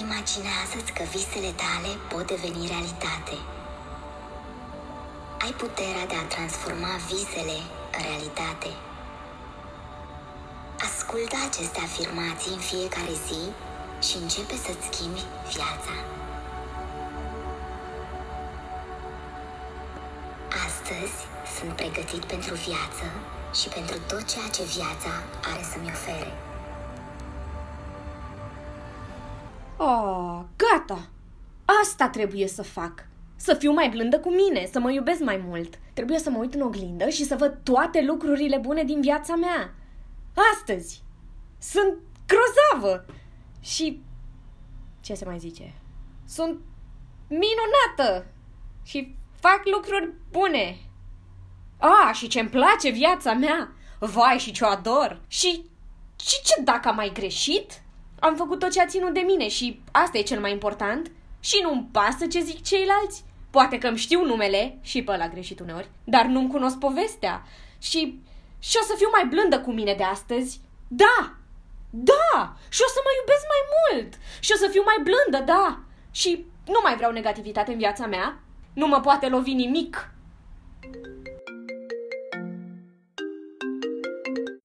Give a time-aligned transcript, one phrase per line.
[0.00, 3.36] Imaginează-ți că visele tale pot deveni realitate.
[5.44, 7.58] Ai puterea de a transforma visele
[7.96, 8.70] în realitate.
[10.88, 13.42] Ascultă aceste afirmații în fiecare zi
[14.06, 15.24] și începe să-ți schimbi
[15.54, 15.94] viața.
[20.66, 21.16] Astăzi
[21.56, 23.06] sunt pregătit pentru viață
[23.58, 25.12] și pentru tot ceea ce viața
[25.50, 26.51] are să-mi ofere.
[30.72, 31.08] Gata!
[31.82, 33.06] Asta trebuie să fac.
[33.36, 35.78] Să fiu mai blândă cu mine, să mă iubesc mai mult.
[35.92, 39.74] Trebuie să mă uit în oglindă și să văd toate lucrurile bune din viața mea.
[40.52, 41.02] Astăzi!
[41.58, 43.04] Sunt grozavă!
[43.60, 44.02] Și...
[45.00, 45.74] Ce se mai zice?
[46.26, 46.60] Sunt
[47.28, 48.26] minunată!
[48.82, 50.76] Și fac lucruri bune!
[51.78, 53.72] A, și ce-mi place viața mea!
[53.98, 55.20] Vai, și ce o ador!
[55.26, 55.70] Și...
[56.20, 57.81] Și ce dacă am mai greșit?
[58.22, 61.10] Am făcut tot ce a ținut de mine și asta e cel mai important.
[61.40, 63.24] Și nu-mi pasă ce zic ceilalți.
[63.50, 67.42] Poate că îmi știu numele, și pe ăla greșit uneori, dar nu-mi cunosc povestea.
[67.78, 68.20] Și,
[68.58, 70.60] și o să fiu mai blândă cu mine de astăzi.
[70.88, 71.32] Da!
[71.90, 72.56] Da!
[72.68, 74.18] Și o să mă iubesc mai mult!
[74.40, 75.80] Și o să fiu mai blândă, da!
[76.10, 78.40] Și nu mai vreau negativitate în viața mea.
[78.72, 80.11] Nu mă poate lovi nimic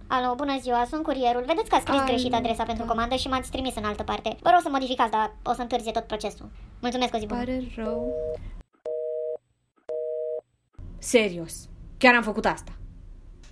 [0.08, 1.44] Alo, bună ziua, sunt curierul.
[1.46, 2.08] Vedeți că a scris Alo.
[2.08, 4.38] greșit adresa pentru comandă și m-ați trimis în altă parte.
[4.42, 6.50] Vă rog să modificați, dar o să întârzie tot procesul.
[6.82, 7.40] Mulțumesc, o zi bună.
[7.40, 8.14] Pare rău.
[11.00, 11.54] Serios,
[11.98, 12.72] chiar am făcut asta.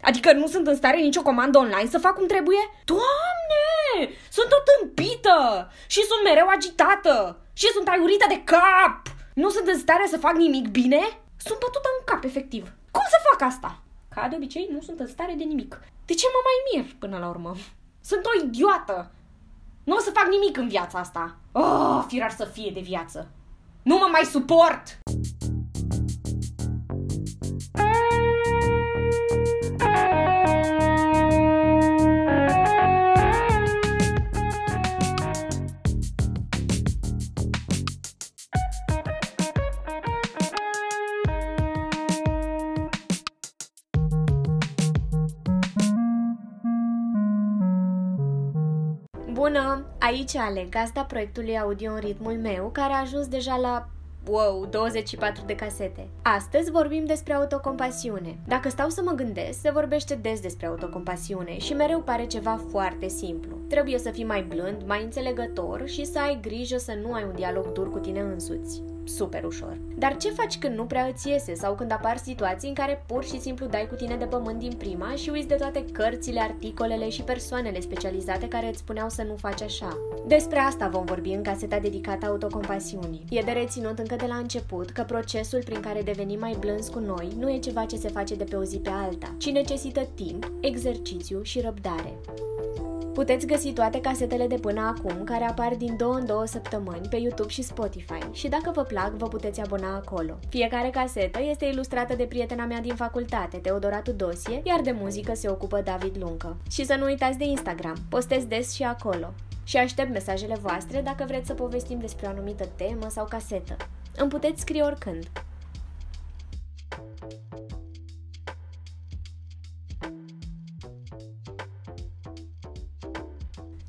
[0.02, 2.58] Adică nu sunt în stare nicio comandă online să fac cum trebuie?
[2.86, 4.14] Doamne!
[4.31, 5.38] Sunt o tâmpită!
[5.88, 7.39] Și sunt mereu agitată!
[7.53, 9.02] Și sunt aiurită de cap!
[9.33, 11.02] Nu sunt în stare să fac nimic bine?
[11.38, 12.64] Sunt bătută în cap, efectiv.
[12.92, 13.80] Cum să fac asta?
[14.16, 15.80] Ca de obicei, nu sunt în stare de nimic.
[16.06, 17.56] De ce mă mai mir până la urmă?
[18.02, 19.11] Sunt o idiotă!
[19.84, 21.38] Nu o să fac nimic în viața asta.
[21.52, 23.30] Oh, firar să fie de viață.
[23.84, 25.00] Nu mă mai suport!
[50.05, 53.89] Aici Ale, gazda proiectului audio în ritmul meu, care a ajuns deja la
[54.27, 56.08] Wow, 24 de casete.
[56.21, 58.38] Astăzi vorbim despre autocompasiune.
[58.48, 63.08] Dacă stau să mă gândesc, se vorbește des despre autocompasiune și mereu pare ceva foarte
[63.08, 63.58] simplu.
[63.70, 67.36] Trebuie să fii mai blând, mai înțelegător și să ai grijă să nu ai un
[67.36, 69.77] dialog dur cu tine însuți super ușor.
[69.98, 73.23] Dar ce faci când nu prea îți iese sau când apar situații în care pur
[73.23, 77.10] și simplu dai cu tine de pământ din prima și uiți de toate cărțile, articolele
[77.10, 79.98] și persoanele specializate care îți spuneau să nu faci așa?
[80.27, 83.26] Despre asta vom vorbi în caseta dedicată autocompasiunii.
[83.30, 86.99] E de reținut încă de la început că procesul prin care devenim mai blânzi cu
[86.99, 90.08] noi nu e ceva ce se face de pe o zi pe alta, ci necesită
[90.16, 92.14] timp, exercițiu și răbdare.
[93.15, 97.15] Puteți găsi toate casetele de până acum, care apar din două în două săptămâni pe
[97.15, 100.39] YouTube și Spotify și dacă vă plac, vă puteți abona acolo.
[100.49, 105.49] Fiecare casetă este ilustrată de prietena mea din facultate, Teodora Tudosie, iar de muzică se
[105.49, 106.58] ocupă David Luncă.
[106.70, 109.33] Și să nu uitați de Instagram, postez des și acolo.
[109.64, 113.75] Și aștept mesajele voastre dacă vreți să povestim despre o anumită temă sau casetă.
[114.17, 115.27] Îmi puteți scrie oricând.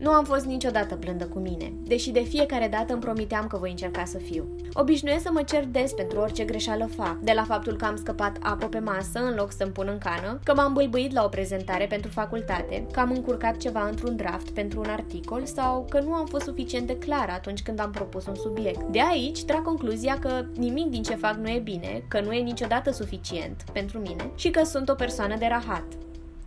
[0.07, 3.71] Nu am fost niciodată blândă cu mine, deși de fiecare dată îmi promiteam că voi
[3.71, 4.55] încerca să fiu.
[4.73, 8.37] Obișnuiesc să mă cer des pentru orice greșeală fac, de la faptul că am scăpat
[8.41, 11.87] apă pe masă în loc să-mi pun în cană, că m-am bâlbâit la o prezentare
[11.87, 16.27] pentru facultate, că am încurcat ceva într-un draft pentru un articol sau că nu am
[16.27, 18.83] fost suficient de clară atunci când am propus un subiect.
[18.83, 22.43] De aici trag concluzia că nimic din ce fac nu e bine, că nu e
[22.43, 25.85] niciodată suficient pentru mine și că sunt o persoană de rahat.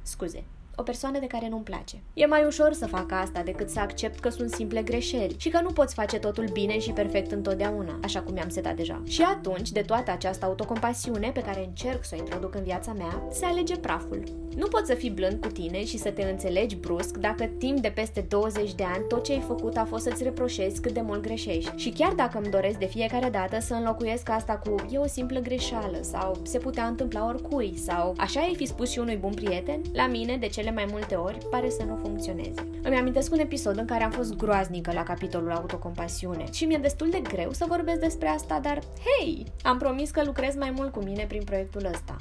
[0.04, 0.44] Scuze
[0.80, 2.02] o persoană de care nu-mi place.
[2.14, 5.60] E mai ușor să fac asta decât să accept că sunt simple greșeli și că
[5.62, 9.02] nu poți face totul bine și perfect întotdeauna, așa cum mi-am setat deja.
[9.08, 13.24] Și atunci, de toată această autocompasiune pe care încerc să o introduc în viața mea,
[13.32, 14.24] se alege praful.
[14.56, 17.92] Nu poți să fii blând cu tine și să te înțelegi brusc dacă timp de
[17.96, 21.22] peste 20 de ani tot ce ai făcut a fost să-ți reproșezi cât de mult
[21.22, 21.72] greșești.
[21.76, 25.40] Și chiar dacă îmi doresc de fiecare dată să înlocuiesc asta cu e o simplă
[25.40, 29.82] greșeală sau se putea întâmpla oricui sau așa ai fi spus și unui bun prieten,
[29.94, 32.68] la mine de cele mai multe ori pare să nu funcționeze.
[32.84, 37.10] Îmi amintesc un episod în care am fost groaznică la capitolul autocompasiune și mi-e destul
[37.10, 41.00] de greu să vorbesc despre asta, dar hei, am promis că lucrez mai mult cu
[41.04, 42.16] mine prin proiectul ăsta.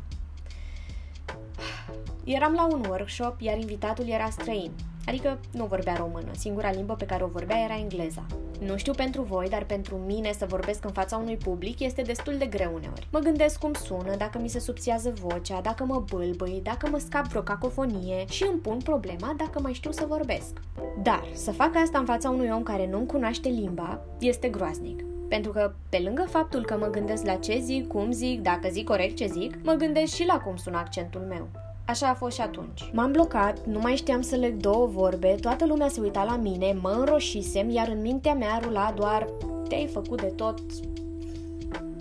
[2.25, 4.71] Eram la un workshop, iar invitatul era străin.
[5.09, 8.27] Adică nu vorbea română, singura limbă pe care o vorbea era engleza.
[8.61, 12.35] Nu știu pentru voi, dar pentru mine să vorbesc în fața unui public este destul
[12.39, 13.07] de greu uneori.
[13.13, 17.27] Mă gândesc cum sună, dacă mi se subțiază vocea, dacă mă bâlbâi, dacă mă scap
[17.27, 20.61] vreo cacofonie și îmi pun problema dacă mai știu să vorbesc.
[21.03, 25.03] Dar să fac asta în fața unui om care nu-mi cunoaște limba este groaznic.
[25.29, 28.85] Pentru că, pe lângă faptul că mă gândesc la ce zic, cum zic, dacă zic
[28.85, 31.49] corect ce zic, mă gândesc și la cum sună accentul meu.
[31.89, 32.91] Așa a fost și atunci.
[32.93, 36.73] M-am blocat, nu mai știam să leg două vorbe, toată lumea se uita la mine,
[36.81, 39.27] mă înroșisem, iar în mintea mea rula doar
[39.69, 40.61] te-ai făcut de tot...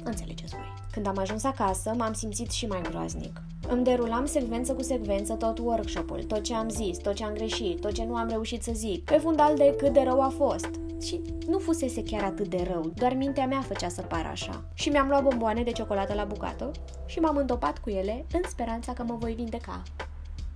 [0.03, 0.73] Înțelegeți voi.
[0.91, 3.41] Când am ajuns acasă, m-am simțit și mai groaznic.
[3.69, 7.81] Îmi derulam secvență cu secvență tot workshop-ul, tot ce am zis, tot ce am greșit,
[7.81, 10.69] tot ce nu am reușit să zic, pe fundal de cât de rău a fost.
[11.01, 14.63] Și nu fusese chiar atât de rău, doar mintea mea făcea să pară așa.
[14.73, 16.71] Și mi-am luat bomboane de ciocolată la bucată
[17.05, 19.83] și m-am întopat cu ele în speranța că mă voi vindeca.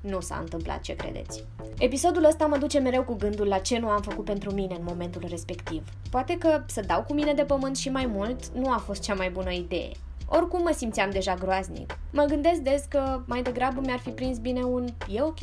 [0.02, 1.44] Nu s-a întâmplat ce credeți.
[1.78, 4.84] Episodul ăsta mă duce mereu cu gândul la ce nu am făcut pentru mine în
[4.88, 5.84] momentul respectiv.
[6.10, 9.14] Poate că să dau cu mine de pământ și mai mult nu a fost cea
[9.14, 9.92] mai bună idee.
[10.34, 11.98] Oricum mă simțeam deja groaznic.
[12.12, 15.40] Mă gândesc des că mai degrabă mi-ar fi prins bine un e ok,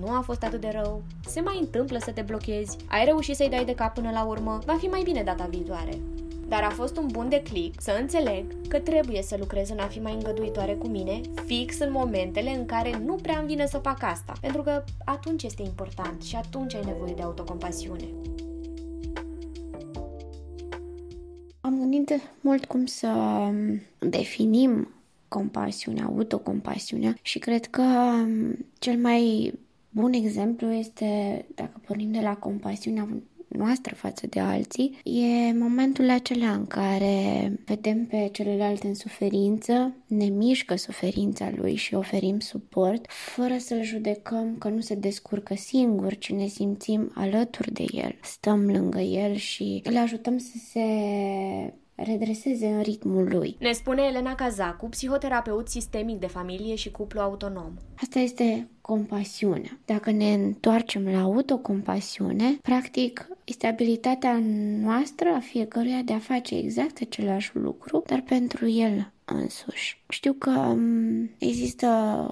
[0.00, 3.48] nu a fost atât de rău, se mai întâmplă să te blochezi, ai reușit să-i
[3.48, 5.98] dai de cap până la urmă, va fi mai bine data viitoare.
[6.48, 10.00] Dar a fost un bun declic să înțeleg că trebuie să lucrez în a fi
[10.00, 14.02] mai îngăduitoare cu mine, fix în momentele în care nu prea îmi vine să fac
[14.02, 18.04] asta, pentru că atunci este important și atunci ai nevoie de autocompasiune.
[22.10, 23.10] Am gândit mult cum să
[23.98, 24.88] definim
[25.28, 27.14] compasiunea, autocompasiunea.
[27.22, 27.82] Și cred că
[28.78, 29.52] cel mai
[29.90, 33.08] bun exemplu este, dacă pornim de la compasiunea
[33.48, 40.24] noastră față de alții, e momentul acela în care vedem pe celălalt în suferință, ne
[40.24, 46.32] mișcă suferința lui și oferim suport, fără să-l judecăm că nu se descurcă singur, ci
[46.32, 50.80] ne simțim alături de el, stăm lângă el și îl ajutăm să se
[52.04, 53.56] redreseze în ritmul lui.
[53.58, 57.72] Ne spune Elena Cazacu, psihoterapeut sistemic de familie și cuplu autonom.
[58.02, 59.78] Asta este compasiunea.
[59.84, 64.40] Dacă ne întoarcem la autocompasiune, practic este abilitatea
[64.80, 70.02] noastră a fiecăruia de a face exact același lucru, dar pentru el însuși.
[70.08, 71.86] Știu că um, există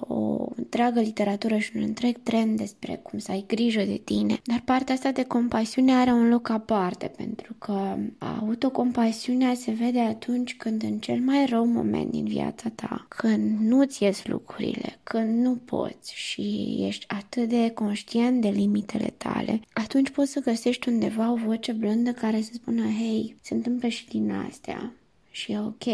[0.07, 4.61] o întreagă literatură și un întreg trend despre cum să ai grijă de tine, dar
[4.65, 10.83] partea asta de compasiune are un loc aparte, pentru că autocompasiunea se vede atunci când
[10.83, 16.13] în cel mai rău moment din viața ta, când nu-ți ies lucrurile, când nu poți
[16.15, 21.71] și ești atât de conștient de limitele tale, atunci poți să găsești undeva o voce
[21.71, 24.93] blândă care să spună, hei, se întâmplă și din astea
[25.31, 25.85] și e ok,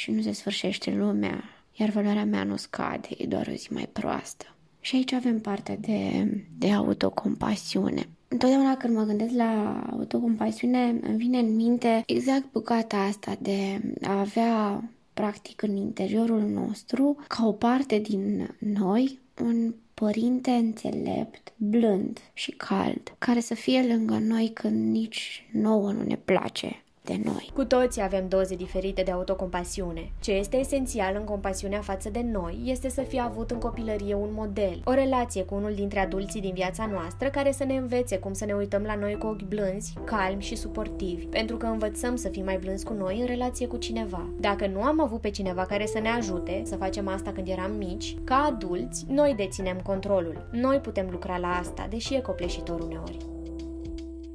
[0.00, 3.88] și nu se sfârșește lumea, iar valoarea mea nu scade, e doar o zi mai
[3.92, 4.44] proastă.
[4.80, 6.26] Și aici avem parte de,
[6.58, 8.08] de autocompasiune.
[8.28, 14.20] Întotdeauna când mă gândesc la autocompasiune, îmi vine în minte exact bucata asta de a
[14.20, 22.50] avea, practic, în interiorul nostru, ca o parte din noi, un părinte înțelept, blând și
[22.50, 27.50] cald, care să fie lângă noi când nici nouă nu ne place de noi.
[27.54, 30.12] Cu toții avem doze diferite de autocompasiune.
[30.20, 34.28] Ce este esențial în compasiunea față de noi este să fie avut în copilărie un
[34.32, 38.32] model, o relație cu unul dintre adulții din viața noastră care să ne învețe cum
[38.32, 42.28] să ne uităm la noi cu ochi blânzi, calmi și suportivi, pentru că învățăm să
[42.28, 44.28] fim mai blânzi cu noi în relație cu cineva.
[44.40, 47.72] Dacă nu am avut pe cineva care să ne ajute să facem asta când eram
[47.72, 50.48] mici, ca adulți, noi deținem controlul.
[50.52, 53.16] Noi putem lucra la asta, deși e copleșitor uneori.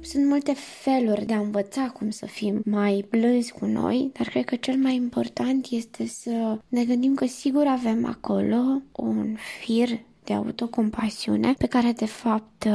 [0.08, 4.44] Sunt multe feluri de a învăța cum să fim mai blânzi cu noi, dar cred
[4.44, 10.32] că cel mai important este să ne gândim că sigur avem acolo un fir de
[10.32, 12.68] autocompasiune pe care de fapt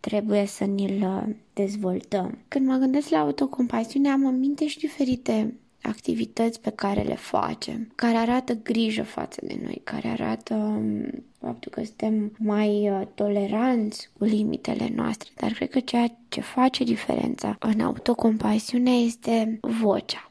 [0.00, 2.38] trebuie să ni-l dezvoltăm.
[2.48, 5.54] Când mă gândesc la autocompasiune am în minte și diferite
[5.86, 11.72] activități pe care le facem, care arată grijă față de noi, care arată um, faptul
[11.72, 17.56] că suntem mai uh, toleranți cu limitele noastre, dar cred că ceea ce face diferența
[17.60, 20.30] în autocompasiune este vocea.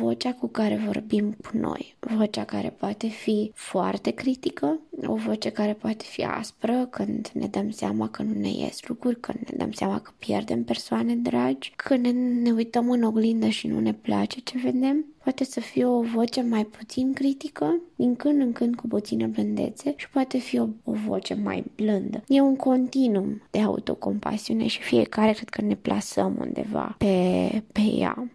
[0.00, 5.72] Vocea cu care vorbim cu noi, vocea care poate fi foarte critică, o voce care
[5.72, 9.72] poate fi aspră când ne dăm seama că nu ne ies lucruri, când ne dăm
[9.72, 12.10] seama că pierdem persoane dragi, când ne,
[12.42, 16.42] ne uităm în oglindă și nu ne place ce vedem, poate să fie o voce
[16.42, 20.92] mai puțin critică, din când în când cu puțină blândețe și poate fi o, o
[20.92, 22.22] voce mai blândă.
[22.28, 28.28] E un continuum de autocompasiune și fiecare cred că ne plasăm undeva pe, pe ea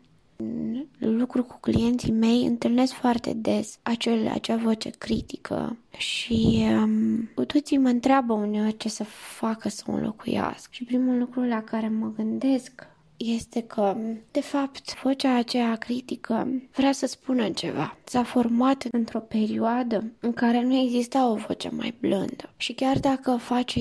[0.99, 7.77] lucru cu clienții mei, întâlnesc foarte des acel, acea voce critică și um, cu toții
[7.77, 10.69] mă întreabă uneori ce să facă să o înlocuiască.
[10.71, 12.87] Și primul lucru la care mă gândesc
[13.19, 13.97] este că,
[14.31, 17.97] de fapt, vocea aceea critică vrea să spună ceva.
[18.03, 22.53] S-a format într-o perioadă în care nu exista o voce mai blândă.
[22.57, 23.79] Și chiar dacă face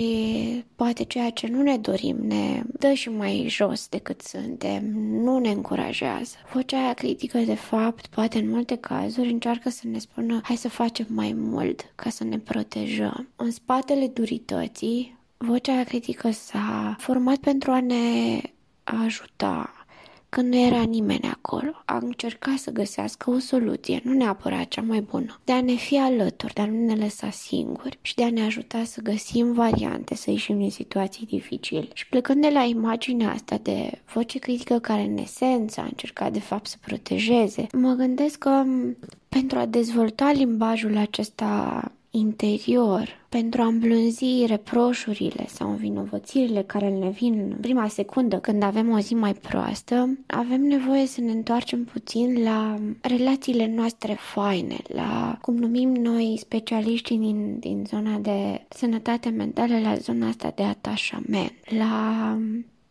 [0.76, 4.84] poate ceea ce nu ne dorim, ne dă și mai jos decât suntem,
[5.22, 6.36] nu ne încurajează.
[6.52, 10.68] Vocea aia critică, de fapt, poate în multe cazuri încearcă să ne spună hai să
[10.68, 13.28] facem mai mult ca să ne protejăm.
[13.36, 18.40] În spatele durității, vocea aia critică s-a format pentru a ne
[18.90, 19.72] a ajuta
[20.28, 21.82] când nu era nimeni acolo.
[21.84, 25.98] A încercat să găsească o soluție, nu neapărat cea mai bună, de a ne fi
[25.98, 30.14] alături, de a nu ne lăsa singuri și de a ne ajuta să găsim variante,
[30.14, 31.88] să ieșim din situații dificile.
[31.92, 36.40] Și plecând de la imaginea asta de voce critică care în esență a încercat de
[36.40, 38.64] fapt să protejeze, mă gândesc că
[39.28, 47.32] pentru a dezvolta limbajul acesta interior pentru a îmblânzi reproșurile sau învinovățirile care ne vin
[47.50, 52.42] în prima secundă când avem o zi mai proastă, avem nevoie să ne întoarcem puțin
[52.42, 59.78] la relațiile noastre faine, la cum numim noi specialiștii din, din zona de sănătate mentală,
[59.78, 62.38] la zona asta de atașament, la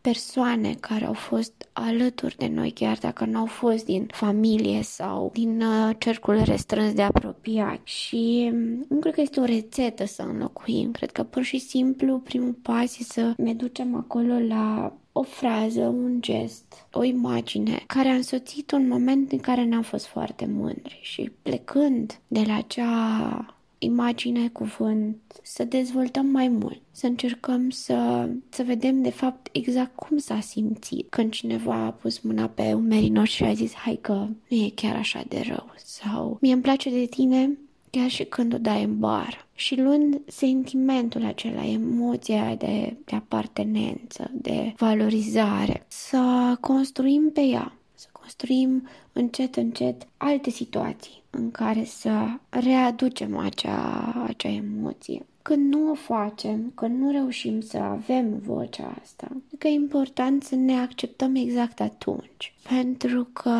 [0.07, 5.29] persoane care au fost alături de noi, chiar dacă nu au fost din familie sau
[5.33, 7.79] din uh, cercul restrâns de apropiat.
[7.83, 10.91] Și mm, nu cred că este o rețetă să înlocuim.
[10.91, 15.81] Cred că pur și simplu primul pas e să ne ducem acolo la o frază,
[15.81, 20.99] un gest, o imagine care a însoțit un moment în care n-am fost foarte mândri
[21.01, 28.63] și plecând de la acea imagine, cuvânt, să dezvoltăm mai mult, să încercăm să, să
[28.63, 33.35] vedem de fapt exact cum s-a simțit când cineva a pus mâna pe umerii noștri
[33.37, 36.89] și a zis hai că nu e chiar așa de rău sau mie îmi place
[36.89, 37.57] de tine
[37.89, 39.47] chiar și când o dai în bar.
[39.55, 48.07] Și luând sentimentul acela, emoția de, de apartenență, de valorizare, să construim pe ea, să
[48.11, 52.11] construim încet, încet alte situații în care să
[52.49, 55.25] readucem acea, acea emoție.
[55.41, 60.55] Când nu o facem, când nu reușim să avem vocea asta, că e important să
[60.55, 62.53] ne acceptăm exact atunci.
[62.69, 63.51] Pentru că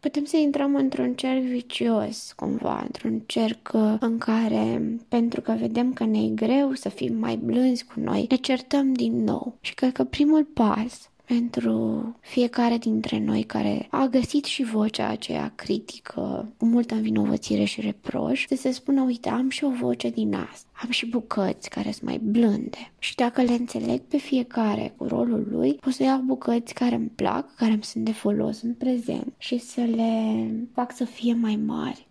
[0.00, 6.04] putem să intrăm într-un cerc vicios, cumva, într-un cerc în care, pentru că vedem că
[6.04, 9.56] ne e greu să fim mai blânzi cu noi, ne certăm din nou.
[9.60, 15.52] Și cred că primul pas pentru fiecare dintre noi care a găsit și vocea aceea
[15.54, 20.34] critică, cu multă învinovățire și reproș, să se spună, uite, am și o voce din
[20.34, 25.04] asta, am și bucăți care sunt mai blânde și dacă le înțeleg pe fiecare cu
[25.04, 28.74] rolul lui, pot să iau bucăți care îmi plac, care îmi sunt de folos în
[28.74, 32.08] prezent și să le fac să fie mai mari.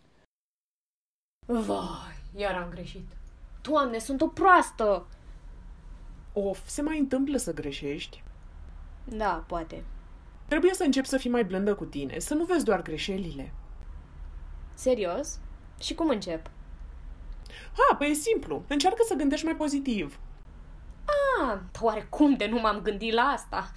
[1.45, 3.07] Vai, iar am greșit.
[3.61, 5.07] Doamne, sunt o proastă!
[6.33, 8.23] Of, se mai întâmplă să greșești.
[9.11, 9.83] Da, poate.
[10.47, 13.53] Trebuie să începi să fii mai blândă cu tine, să nu vezi doar greșelile.
[14.73, 15.39] Serios?
[15.79, 16.49] Și cum încep?
[17.73, 18.63] Ha, păi e simplu.
[18.67, 20.19] Încearcă să gândești mai pozitiv.
[21.05, 23.71] Ah, oare cum de nu m-am gândit la asta?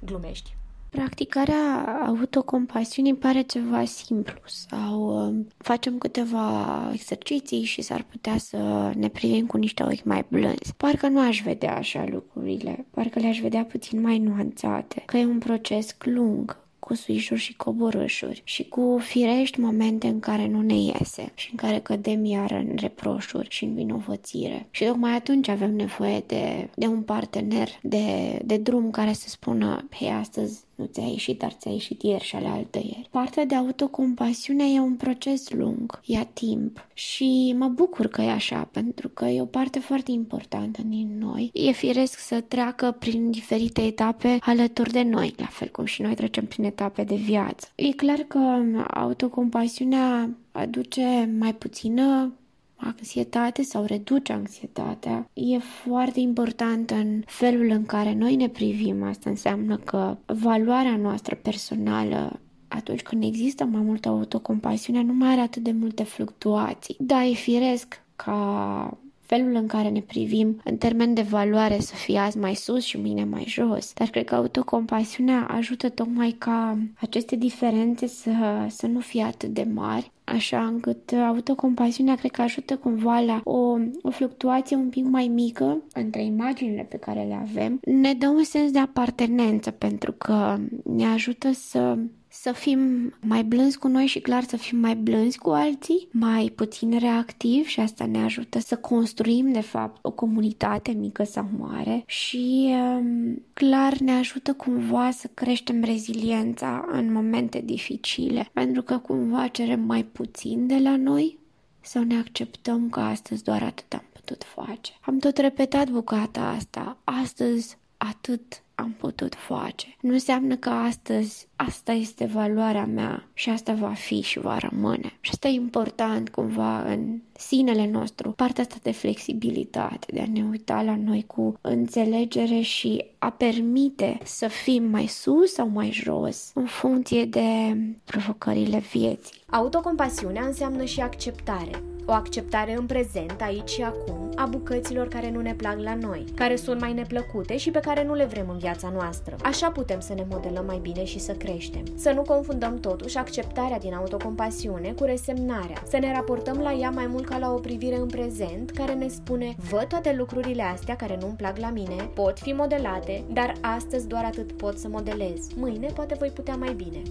[0.00, 0.56] Glumești.
[0.90, 9.08] Practicarea autocompasiunii pare ceva simplu sau uh, facem câteva exerciții și s-ar putea să ne
[9.08, 10.74] privim cu niște ochi mai blânzi.
[10.76, 15.38] Parcă nu aș vedea așa lucrurile, parcă le-aș vedea puțin mai nuanțate, că e un
[15.38, 21.32] proces lung, cu suișuri și coborâșuri și cu firești momente în care nu ne iese
[21.34, 24.66] și în care cădem iar în reproșuri și în vinovățire.
[24.70, 29.88] Și tocmai atunci avem nevoie de, de un partener de, de drum care să spună,
[29.90, 32.97] hei, astăzi nu ți-a ieșit, dar ți-a ieșit ieri și ale altă ieri.
[33.10, 38.68] Partea de autocompasiune e un proces lung, ia timp și mă bucur că e așa,
[38.72, 41.50] pentru că e o parte foarte importantă din noi.
[41.52, 46.14] E firesc să treacă prin diferite etape alături de noi, la fel cum și noi
[46.14, 47.68] trecem prin etape de viață.
[47.74, 52.32] E clar că autocompasiunea aduce mai puțină
[52.76, 59.02] anxietate sau reduce anxietatea e foarte important în felul în care noi ne privim.
[59.02, 65.40] Asta înseamnă că valoarea noastră personală atunci când există mai multă autocompasiune, nu mai are
[65.40, 66.96] atât de multe fluctuații.
[66.98, 68.98] Da, e firesc ca
[69.28, 72.98] felul în care ne privim în termen de valoare să fie azi mai sus și
[72.98, 73.92] mâine mai jos.
[73.94, 79.66] Dar cred că autocompasiunea ajută tocmai ca aceste diferențe să, să nu fie atât de
[79.74, 85.28] mari așa încât autocompasiunea cred că ajută cumva la o, o fluctuație un pic mai
[85.28, 87.80] mică între imaginile pe care le avem.
[87.84, 91.98] Ne dă un sens de apartenență pentru că ne ajută să
[92.42, 96.52] să fim mai blânzi cu noi și clar să fim mai blânzi cu alții, mai
[96.54, 102.02] puțin reactivi și asta ne ajută să construim de fapt o comunitate mică sau mare
[102.06, 109.46] și um, clar ne ajută cumva să creștem reziliența în momente dificile, pentru că cumva
[109.46, 111.38] cerem mai puțin de la noi
[111.80, 114.92] sau ne acceptăm că astăzi doar atât am putut face.
[115.00, 119.96] Am tot repetat bucata asta, astăzi atât am putut face.
[120.00, 125.12] Nu înseamnă că astăzi asta este valoarea mea și asta va fi și va rămâne.
[125.20, 130.44] Și asta e important cumva în sinele nostru, partea asta de flexibilitate, de a ne
[130.50, 136.50] uita la noi cu înțelegere și a permite să fim mai sus sau mai jos
[136.54, 139.40] în funcție de provocările vieții.
[139.50, 141.82] Autocompasiunea înseamnă și acceptare.
[142.10, 146.24] O acceptare în prezent, aici și acum, a bucăților care nu ne plac la noi,
[146.34, 149.36] care sunt mai neplăcute și pe care nu le vrem în viața noastră.
[149.42, 151.82] Așa putem să ne modelăm mai bine și să creștem.
[151.94, 157.06] Să nu confundăm totuși acceptarea din autocompasiune cu resemnarea, să ne raportăm la ea mai
[157.06, 161.18] mult ca la o privire în prezent care ne spune văd toate lucrurile astea care
[161.20, 165.46] nu-mi plac la mine, pot fi modelate, dar astăzi doar atât pot să modelez.
[165.56, 167.02] Mâine poate voi putea mai bine.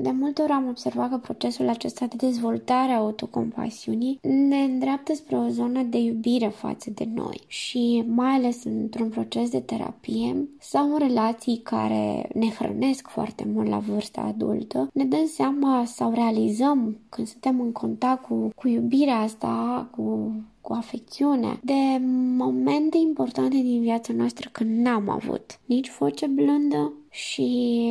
[0.00, 5.36] De multe ori am observat că procesul acesta de dezvoltare a autocompasiunii ne îndreaptă spre
[5.36, 10.92] o zonă de iubire față de noi și mai ales într-un proces de terapie sau
[10.92, 16.98] în relații care ne hrănesc foarte mult la vârsta adultă, ne dăm seama sau realizăm
[17.08, 21.98] când suntem în contact cu, cu iubirea asta, cu cu afecțiune, de
[22.36, 27.90] momente importante din viața noastră când n-am avut nici voce blândă și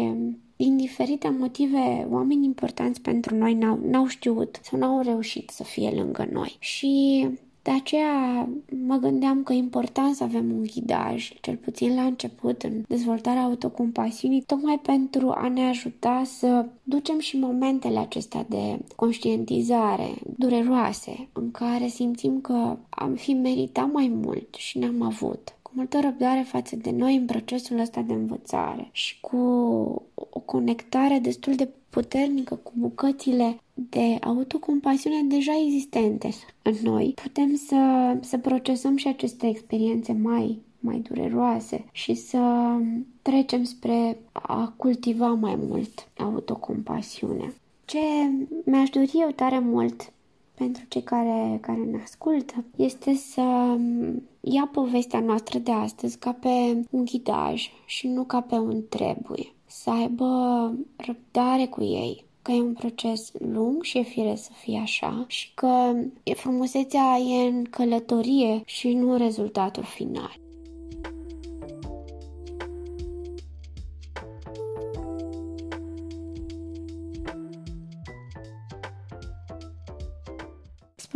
[0.58, 5.90] din diferite motive, oameni importanți pentru noi n-au, n-au știut sau n-au reușit să fie
[5.90, 6.56] lângă noi.
[6.60, 7.26] Și
[7.68, 8.50] de aceea
[8.86, 13.42] mă gândeam că e important să avem un ghidaj, cel puțin la început, în dezvoltarea
[13.42, 21.52] autocompasiunii, tocmai pentru a ne ajuta să ducem și momentele acestea de conștientizare dureroase, în
[21.52, 26.92] care simțim că am fi meritat mai mult și n-am avut multă răbdare față de
[26.92, 29.38] noi în procesul ăsta de învățare și cu
[30.14, 36.30] o conectare destul de puternică cu bucățile de autocompasiune deja existente
[36.62, 42.74] în noi, putem să, să procesăm și aceste experiențe mai, mai dureroase și să
[43.22, 47.54] trecem spre a cultiva mai mult autocompasiune.
[47.86, 48.00] Ce
[48.66, 50.12] mi-aș dori eu tare mult
[50.58, 53.76] pentru cei care, care ne ascultă este să
[54.42, 59.54] ia povestea noastră de astăzi ca pe un ghidaj și nu ca pe un trebuie.
[59.66, 60.26] Să aibă
[60.96, 65.52] răbdare cu ei, că e un proces lung și e fire să fie așa și
[65.54, 65.94] că
[66.36, 70.40] frumusețea e în călătorie și nu în rezultatul final.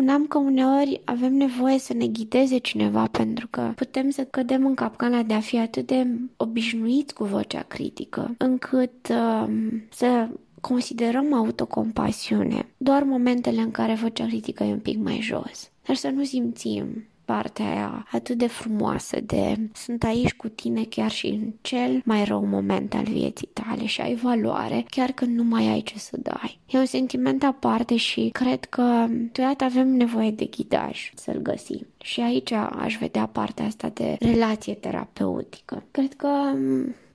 [0.02, 4.74] Spuneam că uneori avem nevoie să ne ghideze cineva pentru că putem să cădem în
[4.74, 9.48] capcana de a fi atât de obișnuiți cu vocea critică, încât uh,
[9.90, 10.28] să
[10.62, 12.68] considerăm autocompasiune.
[12.78, 17.06] Doar momentele în care vocea critică e un pic mai jos, dar să nu simțim
[17.26, 22.24] partea aia atât de frumoasă de sunt aici cu tine chiar și în cel mai
[22.24, 26.18] rău moment al vieții tale și ai valoare chiar când nu mai ai ce să
[26.22, 26.60] dai.
[26.66, 31.88] E un sentiment aparte și cred că câteodată avem nevoie de ghidaj să-l găsim.
[31.98, 35.84] Și aici aș vedea partea asta de relație terapeutică.
[35.92, 36.54] Cred că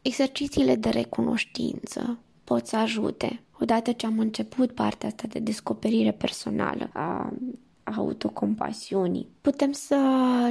[0.03, 6.90] exercițiile de recunoștință pot să ajute odată ce am început partea asta de descoperire personală
[6.92, 7.33] a
[7.94, 9.29] autocompasiunii.
[9.40, 9.96] Putem să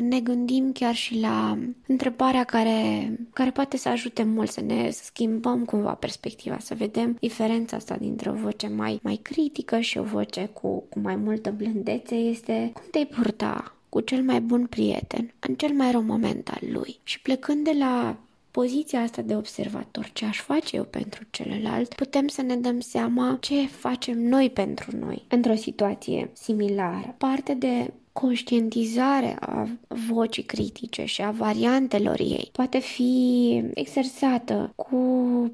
[0.01, 5.03] ne gândim chiar și la întrebarea care, care poate să ajute mult să ne să
[5.03, 10.03] schimbăm cumva perspectiva, să vedem diferența asta dintre o voce mai, mai critică și o
[10.03, 15.33] voce cu, cu mai multă blândețe este cum te-ai purta cu cel mai bun prieten
[15.39, 16.99] în cel mai rău moment al lui.
[17.03, 18.17] Și plecând de la
[18.55, 23.37] poziția asta de observator, ce aș face eu pentru celălalt, putem să ne dăm seama
[23.41, 27.15] ce facem noi pentru noi într-o situație similară.
[27.17, 34.95] Parte de conștientizare a vocii critice și a variantelor ei poate fi exersată cu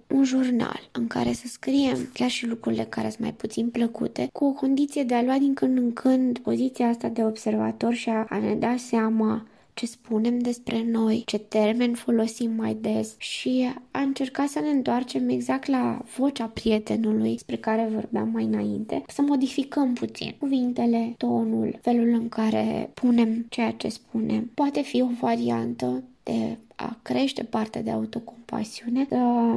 [0.08, 4.46] un jurnal în care să scriem chiar și lucrurile care sunt mai puțin plăcute, cu
[4.46, 8.26] o condiție de a lua din când în când poziția asta de observator și a,
[8.30, 9.46] a ne da seama
[9.82, 15.30] ce spunem despre noi, ce termeni folosim mai des și a încercat să ne întoarcem
[15.30, 22.14] exact la vocea prietenului spre care vorbeam mai înainte, să modificăm puțin cuvintele, tonul, felul
[22.14, 24.52] în care punem ceea ce spunem.
[24.54, 29.54] Poate fi o variantă de a crește partea de autocompasiune, să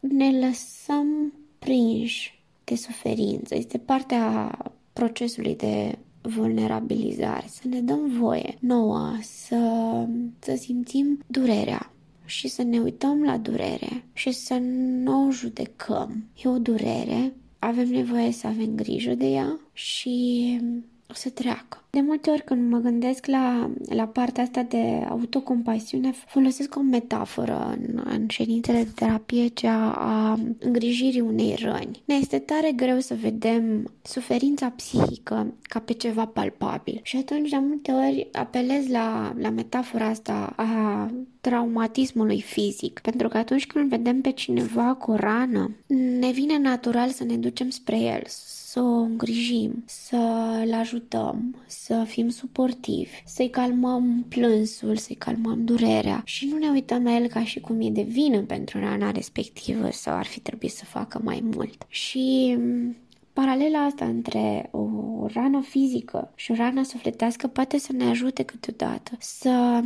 [0.00, 3.54] ne lăsăm prinși de suferință.
[3.54, 4.58] Este partea
[4.92, 9.58] procesului de vulnerabilizare, să ne dăm voie nouă să,
[10.38, 11.92] să simțim durerea
[12.24, 14.54] și să ne uităm la durere și să
[15.02, 16.24] nu o judecăm.
[16.44, 20.58] E o durere, avem nevoie să avem grijă de ea și
[21.14, 21.84] o să treacă.
[21.90, 27.76] De multe ori când mă gândesc la, la partea asta de autocompasiune, folosesc o metaforă
[27.78, 32.02] în, în ședințele de terapie, cea a îngrijirii unei răni.
[32.04, 37.00] Ne este tare greu să vedem suferința psihică ca pe ceva palpabil.
[37.02, 42.98] Și atunci, de multe ori, apelez la, la metafora asta a traumatismului fizic.
[42.98, 45.70] Pentru că atunci când vedem pe cineva cu o rană,
[46.18, 48.22] ne vine natural să ne ducem spre el,
[48.74, 56.46] să o îngrijim, să-l ajutăm, să fim suportivi, să-i calmăm plânsul, să-i calmăm durerea și
[56.46, 60.16] nu ne uităm la el ca și cum e de vină pentru rana respectivă sau
[60.16, 61.86] ar fi trebuit să facă mai mult.
[61.88, 62.58] Și
[63.34, 64.86] Paralela asta între o
[65.26, 69.80] rană fizică și o rană sufletească poate să ne ajute câteodată să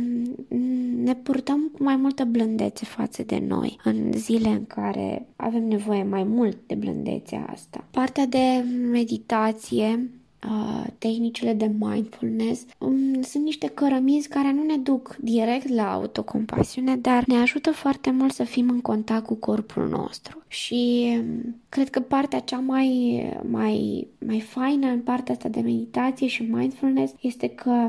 [1.03, 6.03] ne purtăm cu mai multă blândețe față de noi în zile în care avem nevoie
[6.03, 7.83] mai mult de blândețea asta.
[7.91, 10.09] Partea de meditație
[10.45, 16.95] uh, tehnicile de mindfulness um, sunt niște cărămizi care nu ne duc direct la autocompasiune,
[16.95, 20.43] dar ne ajută foarte mult să fim în contact cu corpul nostru.
[20.51, 26.27] Și um, cred că partea cea mai, mai, mai faină în partea asta de meditație
[26.27, 27.87] și mindfulness este că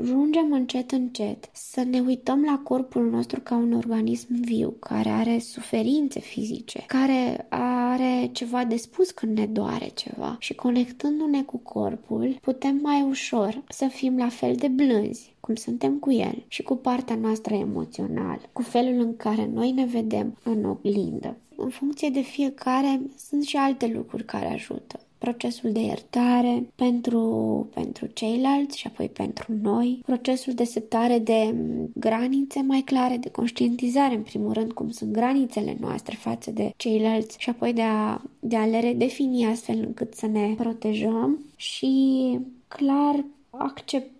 [0.00, 5.38] ajungem încet încet să ne uităm la corpul nostru ca un organism viu, care are
[5.38, 12.38] suferințe fizice, care are ceva de spus când ne doare ceva și conectându-ne cu corpul,
[12.40, 16.76] putem mai ușor să fim la fel de blânzi cum suntem cu el și cu
[16.76, 21.36] partea noastră emoțională, cu felul în care noi ne vedem în oglindă.
[21.56, 28.06] În funcție de fiecare, sunt și alte lucruri care ajută procesul de iertare pentru, pentru
[28.06, 31.54] ceilalți și apoi pentru noi, procesul de setare de
[31.94, 37.36] granițe mai clare, de conștientizare, în primul rând, cum sunt granițele noastre față de ceilalți
[37.38, 43.24] și apoi de a, de a le redefini astfel încât să ne protejăm și, clar,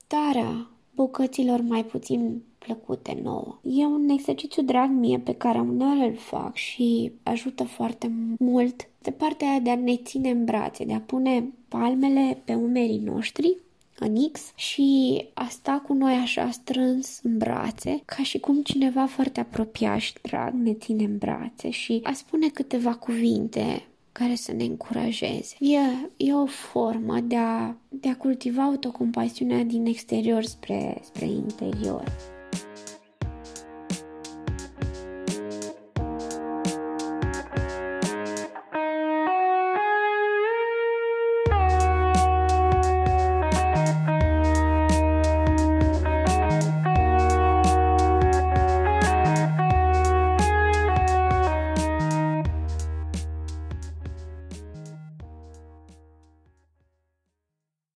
[0.09, 3.59] acceptarea bucăților mai puțin plăcute nouă.
[3.62, 9.11] E un exercițiu drag mie pe care uneori îl fac și ajută foarte mult de
[9.11, 13.57] partea aia de a ne ține în brațe, de a pune palmele pe umerii noștri
[13.99, 19.07] în X și a sta cu noi așa strâns în brațe, ca și cum cineva
[19.07, 23.87] foarte apropiat și drag ne ține în brațe și a spune câteva cuvinte
[24.19, 25.57] care să ne încurajeze.
[25.61, 25.79] E,
[26.17, 32.37] e o formă de a, de a cultiva autocompasiunea din exterior spre, spre interior.